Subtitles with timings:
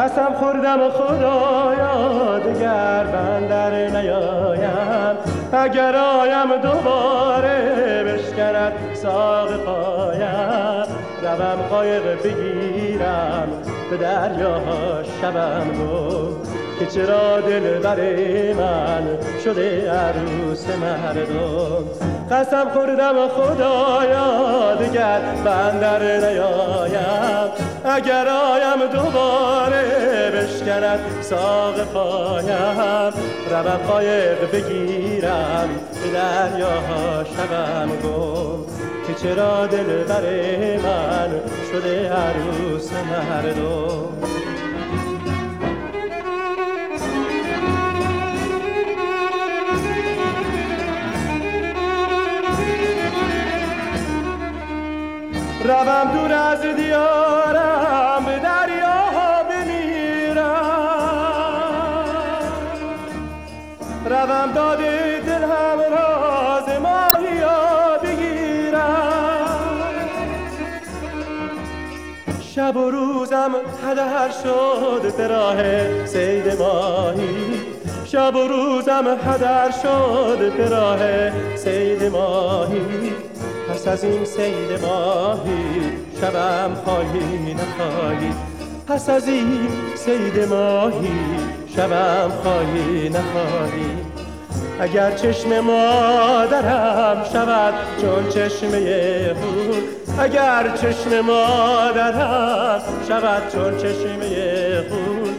[0.00, 5.16] خوردم خدایا دگر بندر نیایم.
[5.52, 10.86] اگر آیم دوباره بشکند ساق پایم.
[11.22, 13.48] روم قایق بگیرم
[13.90, 18.00] به دریاها شبم گفت که چرا دل بر
[18.52, 21.84] من شده عروس مردم؟
[22.30, 27.50] قسم خوردم خدایا دیگر بندر نیایم.
[27.84, 29.82] اگر آیم دوباره
[30.30, 33.12] بشکند ساق پایم.
[33.50, 35.68] روم قایق بگیرم
[36.02, 38.66] به دریاها شبم گم.
[39.06, 40.22] که چرا دل بر
[40.76, 41.30] من
[41.72, 44.45] شده عروس مردم؟
[55.66, 60.46] روم دور از دیارم به دریا بمیرم.
[64.04, 69.46] روم داده دل هم راز ماهیا بگیرم.
[72.54, 73.50] شب و روزم
[73.86, 75.56] هدر شد به راه
[76.06, 77.60] سید ماهی.
[78.04, 81.00] شب و روزم هدر شد به راه
[81.56, 83.12] سید ماهی.
[83.88, 88.32] از این سید ماهی شبم خواهی نخواهی.
[88.88, 91.18] پس از این سید ماهی
[91.76, 93.90] شبم خواهی نخواهی.
[94.80, 99.82] اگر چشم مادرم شود چون چشمه خون
[100.18, 105.34] اگر چشم مادرم شود چون چشمه خون.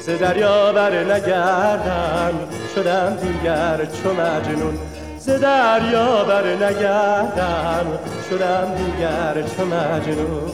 [0.00, 2.32] ز دریا بر نگردم
[2.74, 4.78] شدم دیگر چو مجنون.
[5.20, 7.86] ز دریا بر نگردم
[8.30, 10.52] شدم دیگر چو مجنون.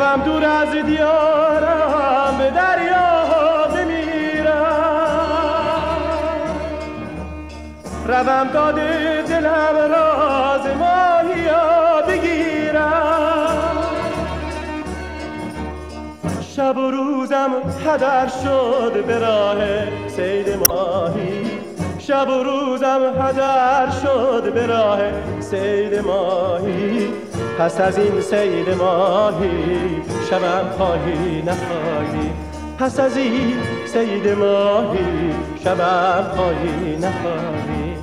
[0.00, 4.60] روم دور از دیارم به دریا بمیرم.
[8.08, 13.78] روم داده دلم راز ماهیا بگیرم.
[16.56, 17.50] شب و روزم
[17.86, 19.56] هدر شد به راه
[20.08, 21.50] سید ماهی.
[21.98, 24.98] شب و روزم هدر شد به راه
[25.40, 27.29] سید ماهی.
[27.60, 32.30] پس از این سید ماهی شبم خواهی نخواهی.
[32.78, 33.56] پس از این
[33.86, 35.34] سید ماهی
[35.64, 37.94] شبم خواهی نخواهی.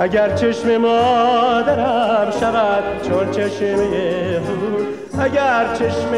[0.00, 4.86] اگر چشم مادرم شود چون چشمه خون
[5.24, 6.12] اگر چشم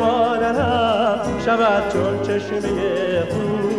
[0.00, 3.75] مادرم شود چون چشمه خون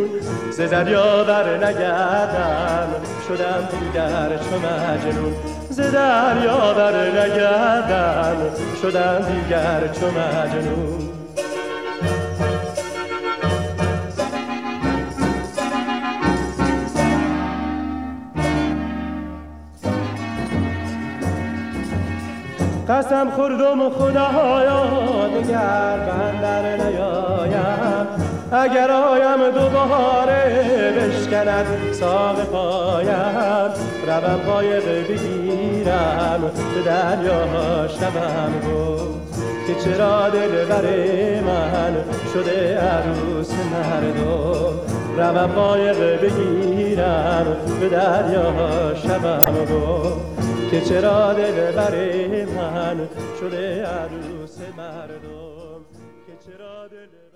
[0.57, 2.87] ز دریا بر نگردم.
[3.27, 5.33] شدم دیگر چو مجنون.
[5.69, 8.37] ز دریا بر نگردم.
[8.81, 11.09] شدم دیگر چو مجنون.
[22.89, 24.83] قسم خوردم خدایا
[25.27, 27.86] دگر بندر نیایم.
[28.51, 33.69] اگر آیم دوباره بشکند ساق پایم
[34.07, 40.85] روم قایق بگیرم به دریا شبم گفت که چرا دل بر
[41.41, 42.03] من
[42.33, 44.79] شده عروس مردم؟
[45.17, 47.45] روم قایق بگیرم
[47.79, 51.95] به دریا شبم گفت که چرا دل بر
[52.57, 53.07] من
[53.39, 55.81] شده عروس مردم؟
[56.27, 57.27] که چرا دل